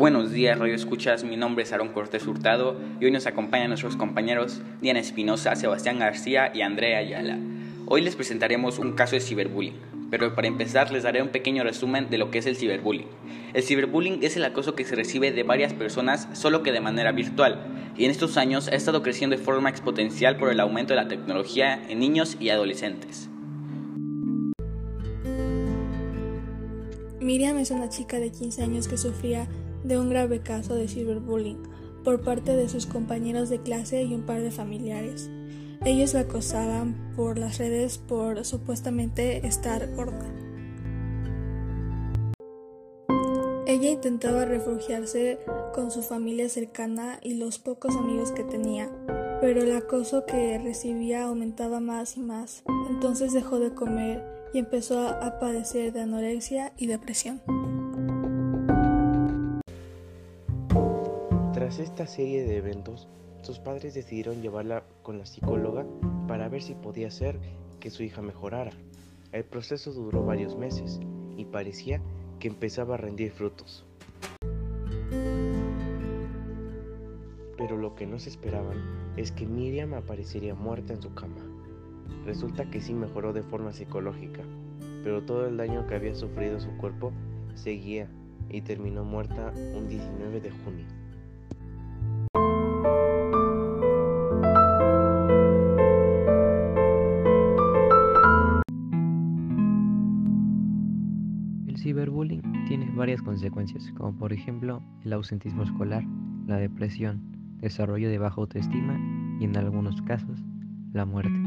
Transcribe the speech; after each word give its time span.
Buenos 0.00 0.30
días, 0.30 0.58
Radio 0.58 0.74
Escuchas. 0.74 1.24
Mi 1.24 1.36
nombre 1.36 1.62
es 1.62 1.74
Aaron 1.74 1.90
Cortés 1.90 2.26
Hurtado 2.26 2.74
y 3.00 3.04
hoy 3.04 3.10
nos 3.10 3.26
acompañan 3.26 3.68
nuestros 3.68 3.96
compañeros 3.96 4.62
Diana 4.80 4.98
Espinosa, 4.98 5.54
Sebastián 5.56 5.98
García 5.98 6.50
y 6.54 6.62
Andrea 6.62 7.00
Ayala. 7.00 7.38
Hoy 7.84 8.00
les 8.00 8.16
presentaremos 8.16 8.78
un 8.78 8.92
caso 8.92 9.16
de 9.16 9.20
ciberbullying, 9.20 9.74
pero 10.10 10.34
para 10.34 10.48
empezar 10.48 10.90
les 10.90 11.02
daré 11.02 11.20
un 11.20 11.28
pequeño 11.28 11.64
resumen 11.64 12.08
de 12.08 12.16
lo 12.16 12.30
que 12.30 12.38
es 12.38 12.46
el 12.46 12.56
ciberbullying. 12.56 13.08
El 13.52 13.62
ciberbullying 13.62 14.20
es 14.22 14.38
el 14.38 14.44
acoso 14.46 14.74
que 14.74 14.86
se 14.86 14.96
recibe 14.96 15.32
de 15.32 15.42
varias 15.42 15.74
personas, 15.74 16.28
solo 16.32 16.62
que 16.62 16.72
de 16.72 16.80
manera 16.80 17.12
virtual, 17.12 17.58
y 17.94 18.06
en 18.06 18.10
estos 18.10 18.38
años 18.38 18.68
ha 18.68 18.76
estado 18.76 19.02
creciendo 19.02 19.36
de 19.36 19.42
forma 19.42 19.68
exponencial 19.68 20.38
por 20.38 20.50
el 20.50 20.60
aumento 20.60 20.94
de 20.94 21.02
la 21.02 21.08
tecnología 21.08 21.78
en 21.90 21.98
niños 21.98 22.38
y 22.40 22.48
adolescentes. 22.48 23.28
Miriam 27.20 27.58
es 27.58 27.70
una 27.70 27.90
chica 27.90 28.18
de 28.18 28.32
15 28.32 28.62
años 28.62 28.88
que 28.88 28.96
sufría 28.96 29.46
de 29.84 29.98
un 29.98 30.10
grave 30.10 30.40
caso 30.40 30.74
de 30.74 30.88
ciberbullying 30.88 31.62
por 32.04 32.22
parte 32.22 32.56
de 32.56 32.68
sus 32.68 32.86
compañeros 32.86 33.48
de 33.48 33.60
clase 33.60 34.02
y 34.02 34.14
un 34.14 34.22
par 34.22 34.40
de 34.40 34.50
familiares. 34.50 35.30
Ellos 35.84 36.14
la 36.14 36.20
acosaban 36.20 37.12
por 37.16 37.38
las 37.38 37.58
redes 37.58 37.98
por 37.98 38.44
supuestamente 38.44 39.46
estar 39.46 39.94
gorda. 39.94 40.26
Ella 43.66 43.90
intentaba 43.90 44.44
refugiarse 44.44 45.38
con 45.72 45.90
su 45.90 46.02
familia 46.02 46.48
cercana 46.48 47.20
y 47.22 47.34
los 47.34 47.58
pocos 47.58 47.94
amigos 47.96 48.32
que 48.32 48.42
tenía, 48.42 48.90
pero 49.40 49.62
el 49.62 49.74
acoso 49.76 50.26
que 50.26 50.58
recibía 50.58 51.24
aumentaba 51.24 51.80
más 51.80 52.16
y 52.16 52.20
más. 52.20 52.64
Entonces 52.90 53.32
dejó 53.32 53.60
de 53.60 53.72
comer 53.72 54.24
y 54.52 54.58
empezó 54.58 54.98
a 55.08 55.38
padecer 55.38 55.92
de 55.92 56.00
anorexia 56.00 56.72
y 56.76 56.88
depresión. 56.88 57.40
Tras 61.60 61.78
esta 61.78 62.06
serie 62.06 62.42
de 62.42 62.56
eventos, 62.56 63.06
sus 63.42 63.58
padres 63.58 63.92
decidieron 63.92 64.40
llevarla 64.40 64.82
con 65.02 65.18
la 65.18 65.26
psicóloga 65.26 65.84
para 66.26 66.48
ver 66.48 66.62
si 66.62 66.72
podía 66.72 67.10
ser 67.10 67.38
que 67.80 67.90
su 67.90 68.02
hija 68.02 68.22
mejorara. 68.22 68.70
El 69.30 69.44
proceso 69.44 69.92
duró 69.92 70.24
varios 70.24 70.56
meses 70.56 71.00
y 71.36 71.44
parecía 71.44 72.00
que 72.38 72.48
empezaba 72.48 72.94
a 72.94 72.96
rendir 72.96 73.30
frutos. 73.30 73.84
Pero 77.58 77.76
lo 77.76 77.94
que 77.94 78.06
no 78.06 78.18
se 78.18 78.30
esperaban 78.30 79.12
es 79.18 79.30
que 79.30 79.44
Miriam 79.44 79.92
aparecería 79.92 80.54
muerta 80.54 80.94
en 80.94 81.02
su 81.02 81.12
cama. 81.12 81.44
Resulta 82.24 82.70
que 82.70 82.80
sí 82.80 82.94
mejoró 82.94 83.34
de 83.34 83.42
forma 83.42 83.74
psicológica, 83.74 84.44
pero 85.04 85.26
todo 85.26 85.46
el 85.46 85.58
daño 85.58 85.86
que 85.86 85.96
había 85.96 86.14
sufrido 86.14 86.58
su 86.58 86.74
cuerpo 86.78 87.12
seguía 87.54 88.08
y 88.48 88.62
terminó 88.62 89.04
muerta 89.04 89.52
un 89.76 89.88
19 89.90 90.40
de 90.40 90.50
junio. 90.52 90.99
Ciberbullying 101.80 102.42
tiene 102.66 102.90
varias 102.94 103.22
consecuencias, 103.22 103.90
como 103.96 104.16
por 104.16 104.32
ejemplo 104.32 104.82
el 105.04 105.12
ausentismo 105.12 105.62
escolar, 105.62 106.04
la 106.46 106.56
depresión, 106.56 107.22
desarrollo 107.58 108.08
de 108.08 108.18
baja 108.18 108.40
autoestima 108.40 108.98
y 109.40 109.44
en 109.44 109.56
algunos 109.56 110.00
casos 110.02 110.44
la 110.92 111.06
muerte. 111.06 111.40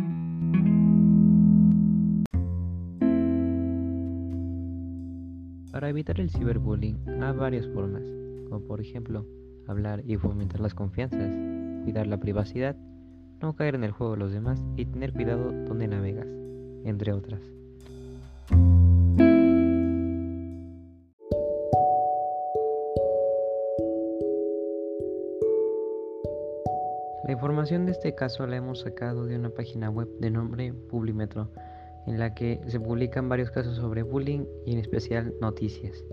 Para 5.72 5.90
evitar 5.90 6.20
el 6.20 6.30
ciberbullying 6.30 6.98
hay 7.22 7.36
varias 7.36 7.68
formas, 7.68 8.04
como 8.50 8.62
por 8.66 8.82
ejemplo 8.82 9.26
hablar 9.68 10.04
y 10.06 10.18
fomentar 10.18 10.62
las 10.62 10.74
confianzas, 10.74 11.32
cuidar 11.84 12.08
la 12.08 12.20
privacidad, 12.20 12.76
no 13.42 13.56
caer 13.56 13.76
en 13.76 13.84
el 13.84 13.92
juego 13.92 14.14
de 14.14 14.20
los 14.20 14.32
demás 14.32 14.64
y 14.78 14.86
tener 14.86 15.14
cuidado 15.14 15.52
donde 15.66 15.88
navegas, 15.88 16.28
entre 16.86 17.12
otras. 17.12 17.42
La 27.26 27.32
información 27.32 27.86
de 27.86 27.94
este 27.94 28.14
caso 28.16 28.46
la 28.46 28.58
hemos 28.58 28.82
sacado 28.82 29.26
de 29.26 29.38
una 29.38 29.50
página 29.50 29.90
web 29.90 30.10
de 30.20 30.30
nombre 30.30 30.74
Publimetro, 30.74 31.50
en 32.06 32.20
la 32.20 32.34
que 32.34 32.60
se 32.68 32.80
publican 32.80 33.30
varios 33.30 33.50
casos 33.50 33.78
sobre 33.78 34.04
bullying 34.04 34.46
y 34.66 34.74
en 34.74 34.80
especial 34.80 35.34
noticias. 35.40 36.04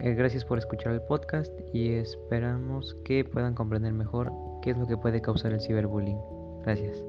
Eh, 0.00 0.14
gracias 0.14 0.44
por 0.44 0.58
escuchar 0.58 0.92
el 0.92 1.00
podcast 1.02 1.52
y 1.72 1.94
esperamos 1.94 2.96
que 3.04 3.24
puedan 3.24 3.54
comprender 3.54 3.94
mejor 3.94 4.30
qué 4.60 4.70
es 4.70 4.76
lo 4.76 4.86
que 4.86 4.98
puede 4.98 5.22
causar 5.22 5.52
el 5.52 5.60
ciberbullying. 5.60 6.18
Gracias. 6.64 7.02